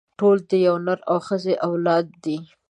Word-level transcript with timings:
ټول 0.19 0.37
د 0.49 0.51
يوه 0.65 0.79
نر 0.85 0.99
او 1.11 1.17
ښځې 1.27 1.53
اولاده 1.67 2.15
دي. 2.23 2.37